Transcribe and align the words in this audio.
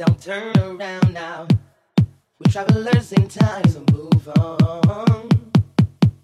don't 0.00 0.22
turn 0.22 0.56
around 0.58 1.12
now. 1.12 1.46
We 2.38 2.50
travelers 2.50 3.12
in 3.12 3.28
time, 3.28 3.68
so 3.68 3.84
move 3.92 4.28
on. 4.28 5.28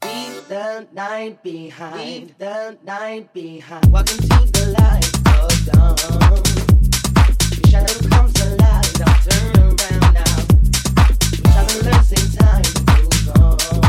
Leave 0.02 0.48
the 0.48 0.86
night 0.94 1.42
behind. 1.42 2.00
Leave 2.00 2.38
the 2.38 2.78
night 2.84 3.30
behind. 3.34 3.92
Welcome 3.92 4.16
to 4.16 4.28
the 4.28 4.74
light 4.78 5.04
of 5.42 5.52
dawn. 5.66 6.40
Your 7.52 7.68
shadow 7.70 8.08
comes 8.08 8.40
alive. 8.40 8.92
Don't 8.94 9.20
turn 9.28 9.56
around 9.60 10.14
now. 10.14 10.36
We 11.30 11.36
travelers 11.44 12.12
in 12.12 12.24
time, 12.38 12.64
move 12.88 13.28
on. 13.36 13.85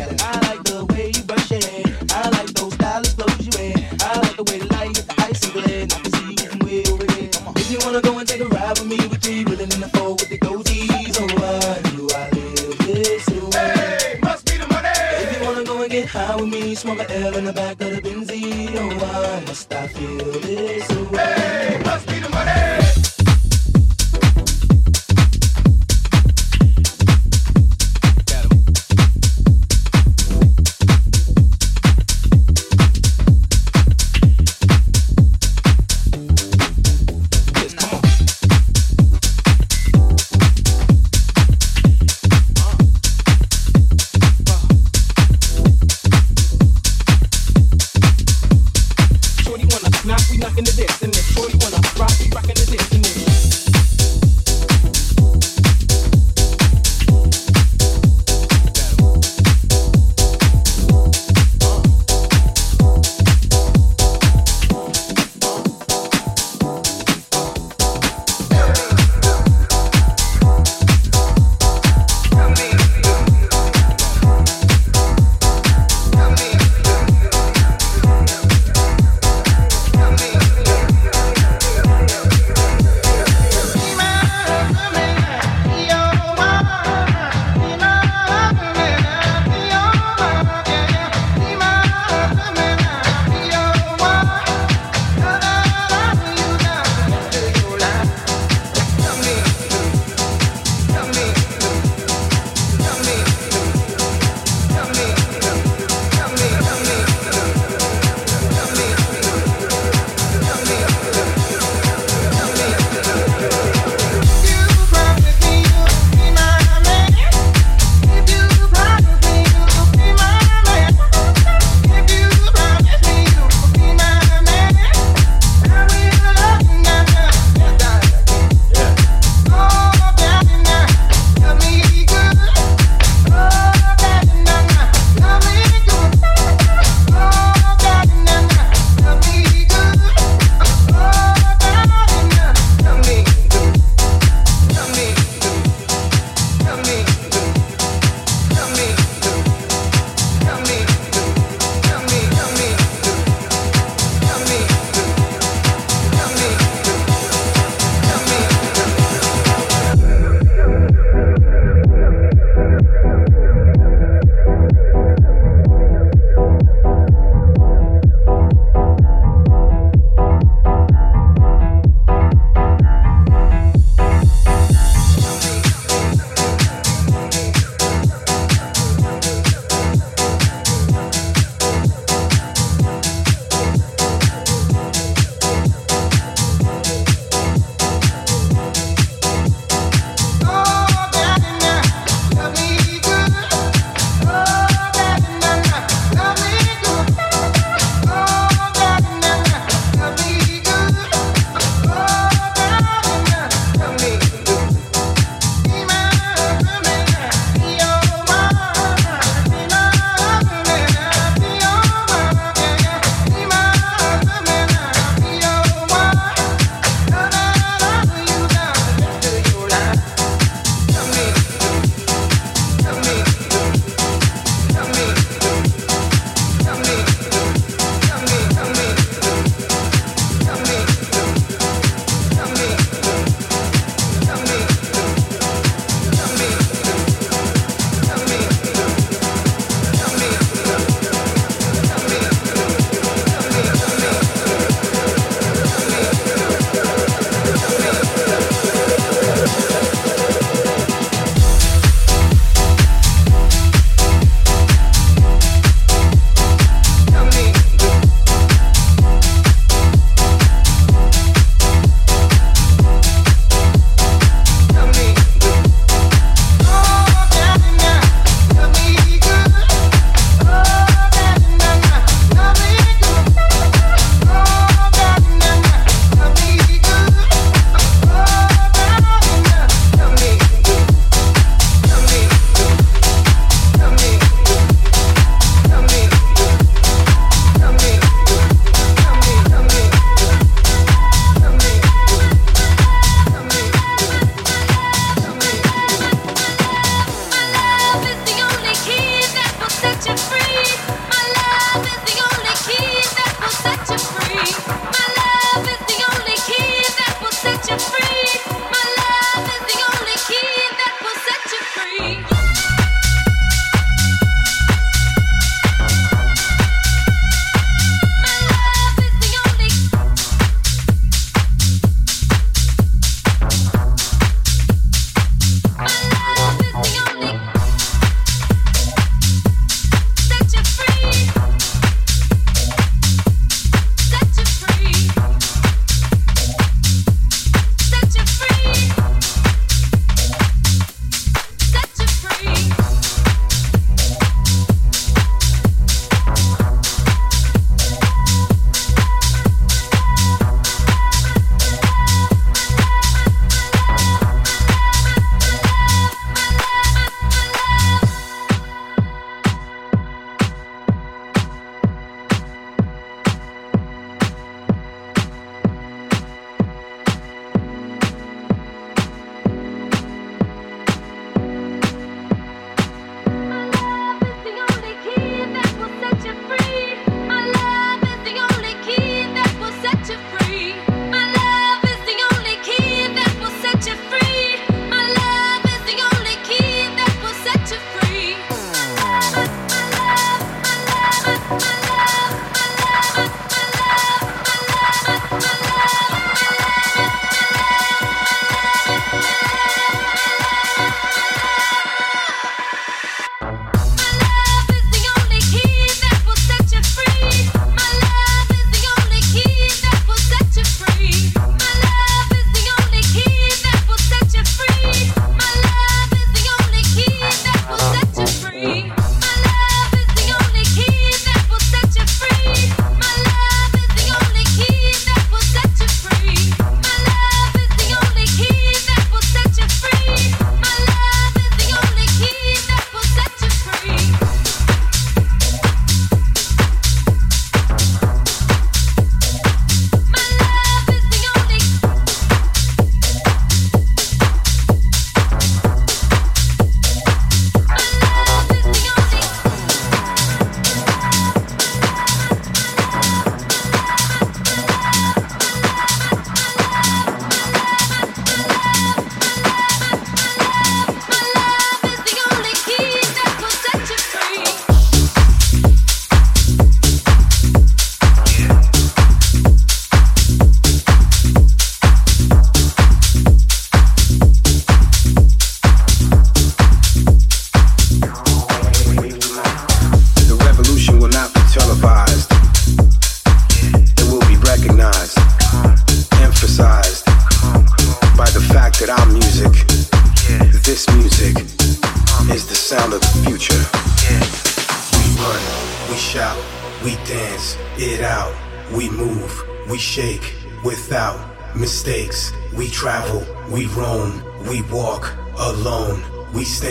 34. 0.00 0.39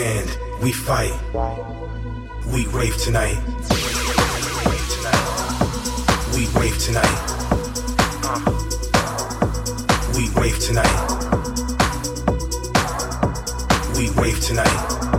Stand, 0.00 0.62
we 0.62 0.72
fight. 0.72 1.12
We 2.46 2.66
rave 2.68 2.96
tonight. 2.96 3.38
We 6.34 6.46
rave 6.58 6.78
tonight. 6.78 7.18
We 10.16 10.28
rave 10.40 10.58
tonight. 10.58 10.96
We 13.96 14.08
rave 14.22 14.40
tonight. 14.40 15.09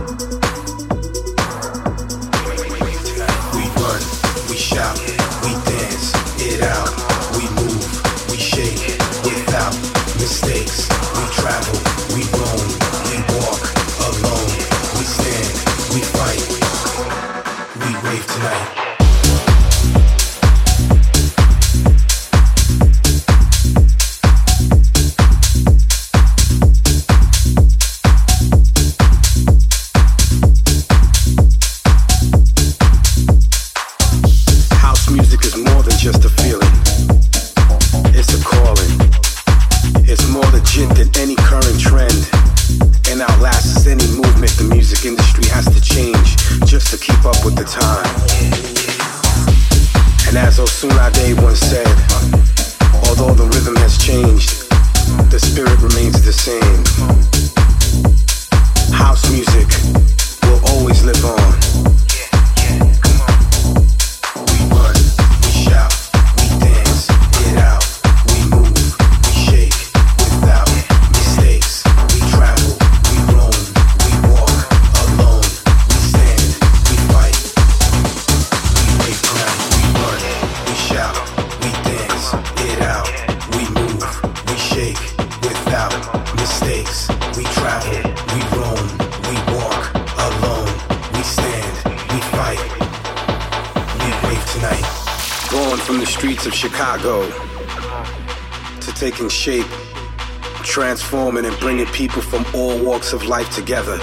Legit 40.62 40.88
than 40.94 41.22
any 41.22 41.34
current 41.34 41.80
trend. 41.80 42.30
And 43.10 43.20
outlasts 43.20 43.86
any 43.86 44.06
movement 44.14 44.52
the 44.56 44.68
music 44.70 45.04
industry 45.04 45.44
has 45.50 45.64
to 45.66 45.80
change 45.80 46.36
just 46.64 46.86
to 46.92 46.98
keep 46.98 47.18
up 47.26 47.44
with 47.44 47.56
the 47.56 47.64
time. 47.64 48.06
And 50.28 50.38
as 50.38 50.58
Osunlade 50.60 51.42
once 51.42 51.58
said, 51.58 51.86
although 53.08 53.34
the 53.34 53.50
rhythm 53.52 53.74
has 53.76 53.98
changed, 53.98 54.70
the 55.32 55.40
spirit 55.40 55.78
remains 55.82 56.22
the 56.22 56.32
same. 56.32 56.82
House 58.94 59.28
music 59.32 59.66
will 60.44 60.60
always 60.70 61.02
live 61.04 61.24
on. 61.24 61.51
Chicago 96.62 97.28
to 98.80 98.92
taking 98.94 99.28
shape, 99.28 99.66
transforming 100.62 101.44
and 101.44 101.58
bringing 101.58 101.86
people 101.86 102.22
from 102.22 102.46
all 102.54 102.78
walks 102.78 103.12
of 103.12 103.24
life 103.24 103.52
together. 103.52 103.98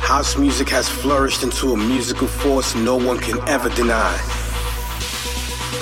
House 0.00 0.38
music 0.38 0.70
has 0.70 0.88
flourished 0.88 1.42
into 1.42 1.74
a 1.74 1.76
musical 1.76 2.26
force 2.26 2.74
no 2.74 2.96
one 2.96 3.18
can 3.18 3.38
ever 3.50 3.68
deny. 3.68 4.16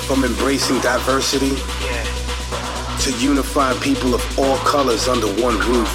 From 0.09 0.25
embracing 0.25 0.81
diversity 0.81 1.55
to 3.05 3.17
unifying 3.25 3.79
people 3.81 4.17
of 4.17 4.39
all 4.41 4.57
colors 4.59 5.07
under 5.07 5.29
one 5.41 5.57
roof. 5.71 5.93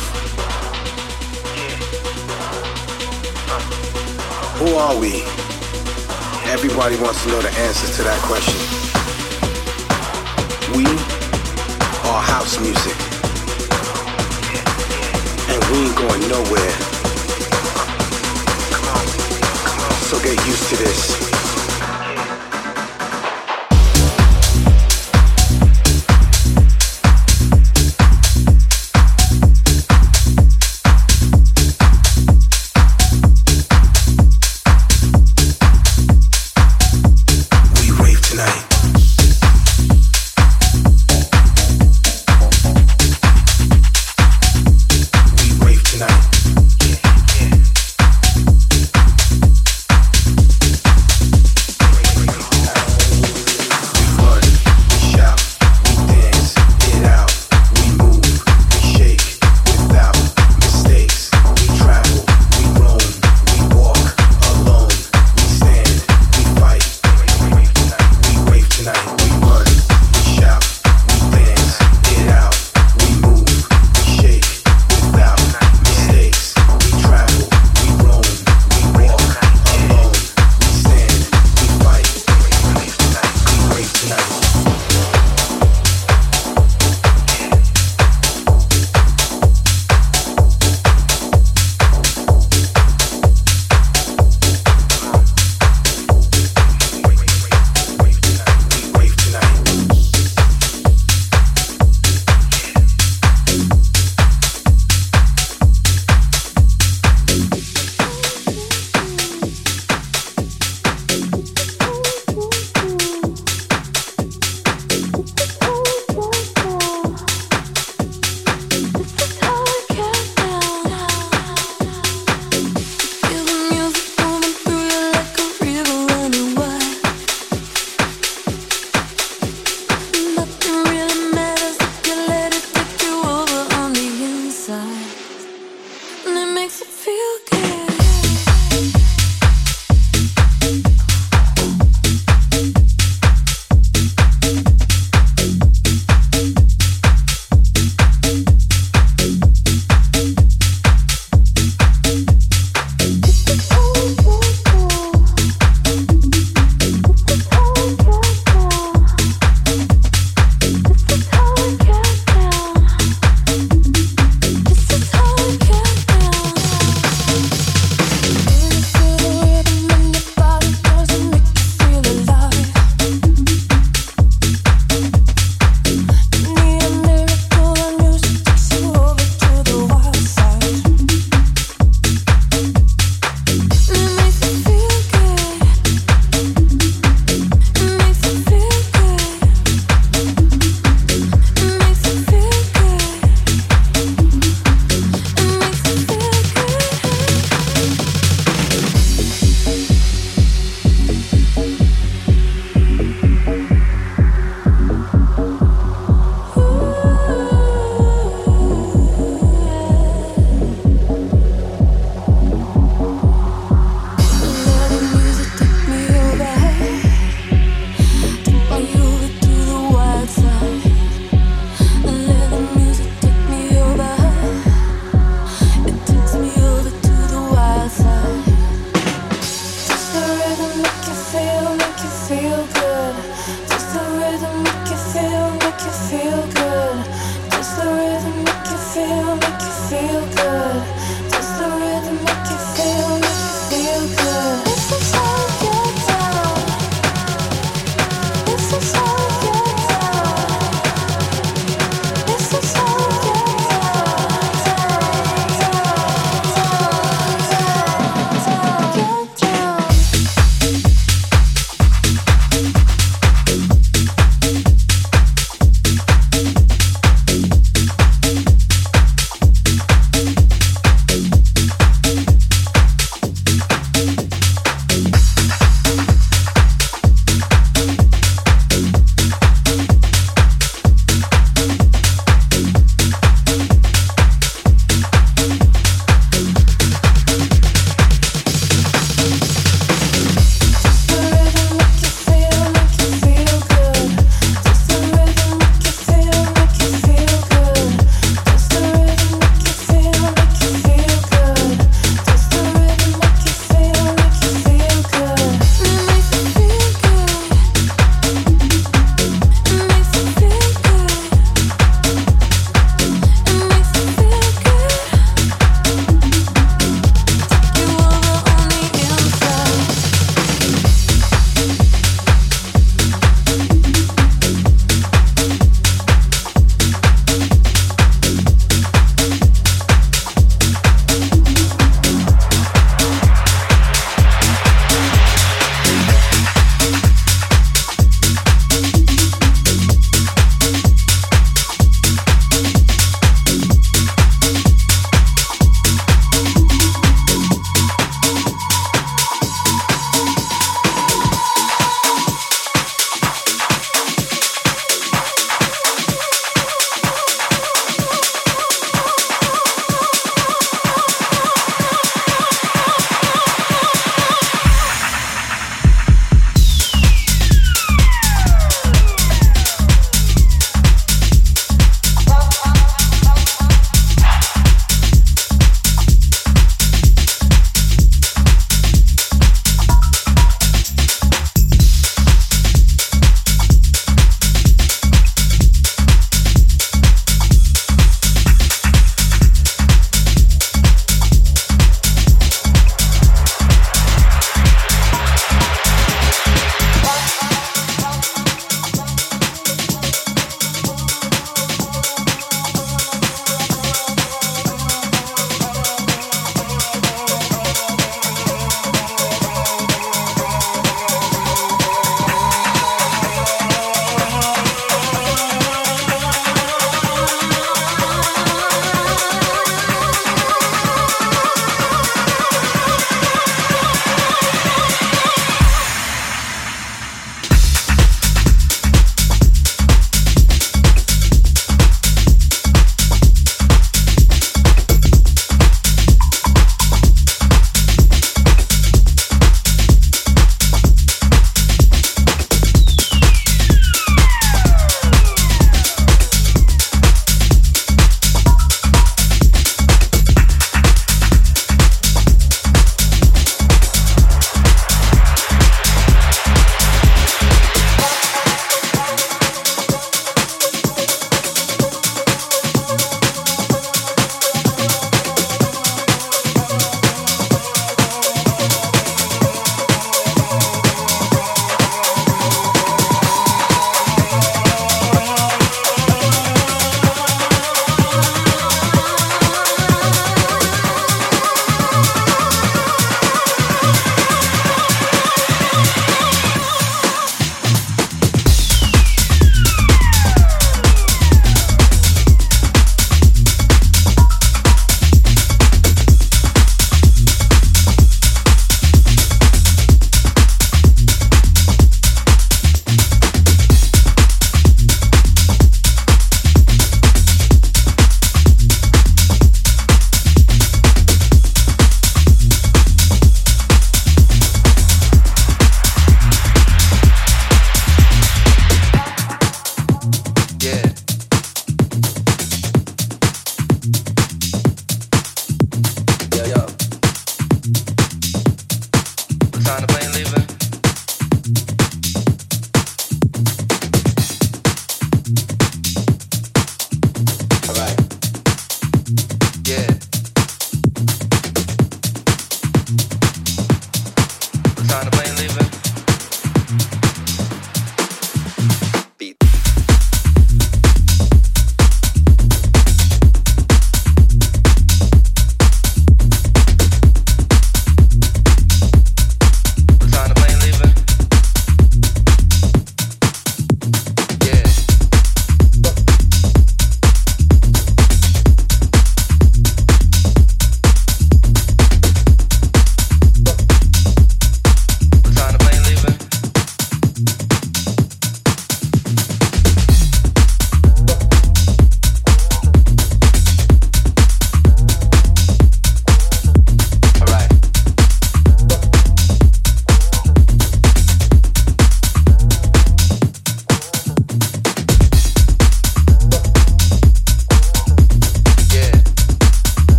Who 4.55 4.73
are 4.75 4.97
we? 4.97 5.23
Everybody 6.49 6.95
wants 6.95 7.21
to 7.23 7.27
know 7.27 7.41
the 7.41 7.51
answers 7.59 7.97
to 7.97 8.03
that 8.03 8.21
question. 8.21 8.72
We 10.75 10.85
are 10.85 12.21
house 12.21 12.59
music. 12.59 12.97
And 15.49 15.63
we 15.69 15.85
ain't 15.85 15.95
going 15.95 16.27
nowhere. 16.27 16.71
So 20.09 20.19
get 20.23 20.45
used 20.47 20.69
to 20.69 20.75
this. 20.77 21.32